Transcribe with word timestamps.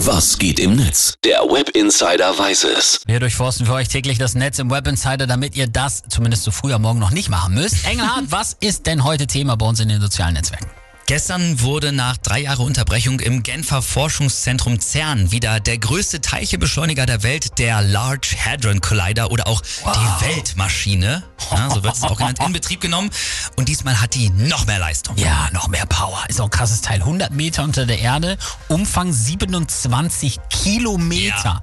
Was 0.00 0.36
geht 0.38 0.60
im 0.60 0.76
Netz? 0.76 1.14
Der 1.24 1.38
Web 1.40 1.70
Insider 1.70 2.38
weiß 2.38 2.64
es. 2.64 3.00
Wir 3.06 3.18
durchforsten 3.18 3.64
für 3.64 3.72
euch 3.72 3.88
täglich 3.88 4.18
das 4.18 4.34
Netz 4.34 4.58
im 4.58 4.70
Web 4.70 4.86
Insider, 4.86 5.26
damit 5.26 5.56
ihr 5.56 5.68
das 5.68 6.02
zumindest 6.10 6.42
so 6.42 6.50
früh 6.50 6.74
am 6.74 6.82
Morgen 6.82 6.98
noch 6.98 7.10
nicht 7.10 7.30
machen 7.30 7.54
müsst. 7.54 7.86
Engelhardt, 7.86 8.24
was 8.30 8.54
ist 8.60 8.86
denn 8.86 9.04
heute 9.04 9.26
Thema 9.26 9.56
bei 9.56 9.64
uns 9.64 9.80
in 9.80 9.88
den 9.88 10.00
sozialen 10.02 10.34
Netzwerken? 10.34 10.66
Gestern 11.08 11.60
wurde 11.60 11.92
nach 11.92 12.16
drei 12.16 12.40
Jahren 12.40 12.66
Unterbrechung 12.66 13.20
im 13.20 13.44
Genfer 13.44 13.80
Forschungszentrum 13.80 14.80
CERN 14.80 15.30
wieder 15.30 15.60
der 15.60 15.78
größte 15.78 16.20
Teilchenbeschleuniger 16.20 17.06
der 17.06 17.22
Welt, 17.22 17.60
der 17.60 17.80
Large 17.80 18.34
Hadron 18.36 18.80
Collider 18.80 19.30
oder 19.30 19.46
auch 19.46 19.62
wow. 19.84 19.96
die 19.96 20.26
Weltmaschine, 20.26 21.22
ja, 21.52 21.70
so 21.70 21.84
wird 21.84 21.94
es 21.94 22.02
auch 22.02 22.16
genannt, 22.16 22.40
in 22.44 22.52
Betrieb 22.52 22.80
genommen. 22.80 23.10
Und 23.54 23.68
diesmal 23.68 24.00
hat 24.00 24.14
die 24.14 24.30
noch 24.30 24.66
mehr 24.66 24.80
Leistung. 24.80 25.16
Ja, 25.16 25.48
noch 25.52 25.68
mehr 25.68 25.86
Power. 25.86 26.24
Ist 26.26 26.40
auch 26.40 26.46
ein 26.46 26.50
krasses 26.50 26.80
Teil. 26.80 26.98
100 26.98 27.30
Meter 27.30 27.62
unter 27.62 27.86
der 27.86 28.00
Erde, 28.00 28.36
Umfang 28.66 29.12
27 29.12 30.40
Kilometer. 30.50 31.62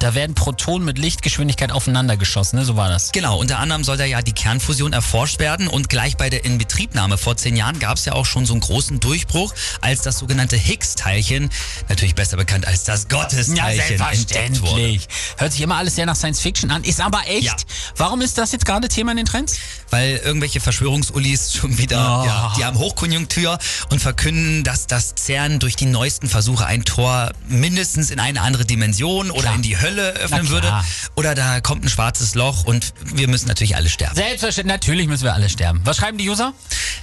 Da 0.00 0.14
werden 0.14 0.34
Protonen 0.34 0.86
mit 0.86 0.96
Lichtgeschwindigkeit 0.96 1.70
aufeinander 1.72 2.16
geschossen, 2.16 2.56
ne? 2.56 2.64
so 2.64 2.74
war 2.74 2.88
das. 2.88 3.12
Genau, 3.12 3.38
unter 3.38 3.58
anderem 3.58 3.84
soll 3.84 3.98
da 3.98 4.06
ja 4.06 4.22
die 4.22 4.32
Kernfusion 4.32 4.94
erforscht 4.94 5.38
werden 5.40 5.68
und 5.68 5.90
gleich 5.90 6.16
bei 6.16 6.30
der 6.30 6.46
Inbetriebnahme 6.46 7.18
vor 7.18 7.36
zehn 7.36 7.54
Jahren 7.54 7.78
gab 7.78 7.98
es 7.98 8.06
ja 8.06 8.14
auch 8.14 8.24
schon 8.24 8.46
so 8.46 8.54
einen 8.54 8.62
großen 8.62 8.98
Durchbruch, 8.98 9.52
als 9.82 10.00
das 10.00 10.16
sogenannte 10.16 10.56
Higgs-Teilchen, 10.56 11.50
natürlich 11.90 12.14
besser 12.14 12.38
bekannt 12.38 12.66
als 12.66 12.84
das 12.84 13.08
Gottesteilchen, 13.08 13.98
ja, 13.98 14.10
entdeckt 14.10 14.62
wurde. 14.62 15.00
Hört 15.36 15.52
sich 15.52 15.60
immer 15.60 15.76
alles 15.76 15.96
sehr 15.96 16.06
nach 16.06 16.16
Science 16.16 16.40
Fiction 16.40 16.70
an, 16.70 16.82
ist 16.82 17.02
aber 17.02 17.20
echt. 17.26 17.44
Ja. 17.44 17.56
Warum 17.96 18.22
ist 18.22 18.38
das 18.38 18.52
jetzt 18.52 18.64
gerade 18.64 18.88
Thema 18.88 19.10
in 19.10 19.18
den 19.18 19.26
Trends? 19.26 19.58
Weil 19.90 20.16
irgendwelche 20.24 20.60
Verschwörungsullis 20.60 21.52
schon 21.54 21.76
wieder, 21.76 22.22
oh. 22.22 22.26
ja, 22.26 22.52
die 22.56 22.64
haben 22.64 22.78
Hochkonjunktur 22.78 23.58
und 23.90 24.00
verkünden, 24.00 24.64
dass 24.64 24.86
das 24.86 25.14
CERN 25.14 25.58
durch 25.58 25.76
die 25.76 25.86
neuesten 25.86 26.26
Versuche 26.26 26.64
ein 26.64 26.86
Tor 26.86 27.32
mindestens 27.48 28.10
in 28.10 28.18
eine 28.18 28.40
andere 28.40 28.64
Dimension 28.64 29.30
oder 29.30 29.42
Klar. 29.42 29.56
in 29.56 29.62
die 29.62 29.78
Hölle 29.78 29.89
Hölle 29.90 30.12
öffnen 30.12 30.48
würde. 30.48 30.72
Oder 31.16 31.34
da 31.34 31.60
kommt 31.60 31.84
ein 31.84 31.88
schwarzes 31.88 32.34
Loch 32.34 32.64
und 32.64 32.94
wir 33.04 33.28
müssen 33.28 33.48
natürlich 33.48 33.76
alle 33.76 33.88
sterben. 33.88 34.14
Selbstverständlich, 34.14 34.74
natürlich 34.74 35.08
müssen 35.08 35.24
wir 35.24 35.34
alle 35.34 35.48
sterben. 35.48 35.80
Was 35.84 35.98
schreiben 35.98 36.18
die 36.18 36.28
User? 36.28 36.52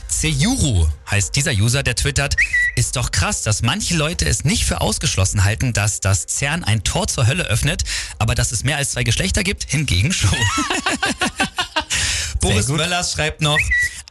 Seyuru 0.08 0.88
heißt 1.12 1.36
dieser 1.36 1.52
User, 1.52 1.84
der 1.84 1.96
twittert, 1.96 2.36
ist 2.76 2.96
doch 2.96 3.12
krass, 3.12 3.44
dass 3.44 3.62
manche 3.62 3.96
Leute 3.96 4.26
es 4.26 4.44
nicht 4.44 4.66
für 4.66 4.82
ausgeschlossen 4.82 5.44
halten, 5.44 5.74
dass 5.74 6.00
das 6.00 6.26
CERN 6.28 6.64
ein 6.64 6.84
Tor 6.84 7.08
zur 7.08 7.28
Hölle 7.28 7.44
öffnet, 7.44 7.84
aber 8.18 8.34
dass 8.34 8.52
es 8.52 8.64
mehr 8.64 8.78
als 8.78 8.92
zwei 8.92 9.04
Geschlechter 9.04 9.44
gibt, 9.44 9.70
hingegen 9.70 10.12
schon. 10.12 10.32
Boris 12.40 12.68
Möllers 12.68 13.14
schreibt 13.14 13.42
noch, 13.42 13.60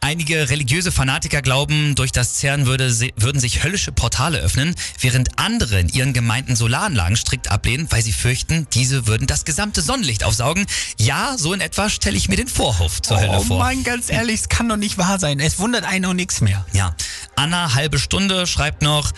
Einige 0.07 0.49
religiöse 0.49 0.93
Fanatiker 0.93 1.41
glauben, 1.41 1.93
durch 1.95 2.13
das 2.13 2.35
CERN 2.35 2.65
würde, 2.65 2.97
würden 3.17 3.41
sich 3.41 3.65
höllische 3.65 3.91
Portale 3.91 4.39
öffnen, 4.39 4.73
während 5.01 5.37
andere 5.37 5.81
in 5.81 5.89
ihren 5.89 6.13
Gemeinden 6.13 6.55
Solaranlagen 6.55 7.17
strikt 7.17 7.51
ablehnen, 7.51 7.87
weil 7.89 8.01
sie 8.01 8.13
fürchten, 8.13 8.67
diese 8.71 9.05
würden 9.05 9.27
das 9.27 9.43
gesamte 9.43 9.81
Sonnenlicht 9.81 10.23
aufsaugen. 10.23 10.65
Ja, 10.97 11.37
so 11.37 11.51
in 11.51 11.59
etwa 11.59 11.89
stelle 11.89 12.15
ich 12.15 12.29
mir 12.29 12.37
den 12.37 12.47
Vorhof 12.47 13.01
zur 13.01 13.17
oh, 13.17 13.19
Hölle 13.19 13.41
vor. 13.41 13.57
Oh 13.57 13.59
mein, 13.59 13.83
ganz 13.83 14.09
ehrlich, 14.09 14.35
es 14.39 14.47
kann 14.47 14.69
doch 14.69 14.77
nicht 14.77 14.97
wahr 14.97 15.19
sein. 15.19 15.41
Es 15.41 15.59
wundert 15.59 15.83
einen 15.83 16.05
auch 16.05 16.13
nichts 16.13 16.39
mehr. 16.39 16.65
Ja. 16.71 16.95
Anna, 17.35 17.73
halbe 17.73 17.99
Stunde, 17.99 18.47
schreibt 18.47 18.83
noch, 18.83 19.11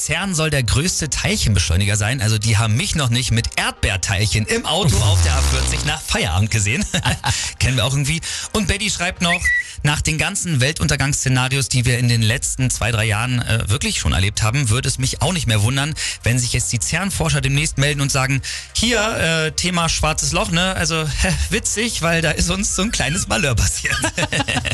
CERN 0.00 0.34
soll 0.34 0.48
der 0.48 0.62
größte 0.62 1.10
Teilchenbeschleuniger 1.10 1.94
sein. 1.94 2.22
Also 2.22 2.38
die 2.38 2.56
haben 2.56 2.74
mich 2.74 2.94
noch 2.94 3.10
nicht 3.10 3.32
mit 3.32 3.50
Erdbeerteilchen 3.56 4.46
im 4.46 4.64
Auto 4.64 4.96
auf 4.96 5.22
der 5.22 5.34
A40 5.34 5.86
nach 5.86 6.00
Feierabend 6.00 6.50
gesehen. 6.50 6.84
Kennen 7.58 7.76
wir 7.76 7.84
auch 7.84 7.92
irgendwie. 7.92 8.22
Und 8.52 8.66
Betty 8.66 8.88
schreibt 8.88 9.20
noch, 9.20 9.42
nach 9.82 10.00
den 10.00 10.18
ganzen 10.18 10.60
Weltuntergangsszenarios, 10.60 11.68
die 11.68 11.84
wir 11.84 11.98
in 11.98 12.08
den 12.08 12.22
letzten 12.22 12.70
zwei, 12.70 12.90
drei 12.92 13.04
Jahren 13.04 13.40
äh, 13.40 13.68
wirklich 13.68 13.98
schon 13.98 14.12
erlebt 14.12 14.42
haben, 14.42 14.68
würde 14.68 14.88
es 14.88 14.98
mich 14.98 15.22
auch 15.22 15.32
nicht 15.32 15.46
mehr 15.46 15.62
wundern, 15.62 15.94
wenn 16.22 16.38
sich 16.38 16.52
jetzt 16.52 16.72
die 16.72 16.80
CERN-Forscher 16.80 17.40
demnächst 17.40 17.78
melden 17.78 18.00
und 18.00 18.12
sagen, 18.12 18.42
hier, 18.74 19.00
äh, 19.00 19.52
Thema 19.52 19.88
schwarzes 19.88 20.32
Loch, 20.32 20.50
ne? 20.50 20.74
Also 20.76 21.06
hä, 21.06 21.32
witzig, 21.50 22.02
weil 22.02 22.22
da 22.22 22.30
ist 22.30 22.50
uns 22.50 22.74
so 22.74 22.82
ein 22.82 22.90
kleines 22.90 23.28
Malheur 23.28 23.54
passiert. 23.54 23.96